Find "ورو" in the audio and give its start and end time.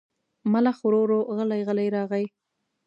0.85-0.99, 1.03-1.19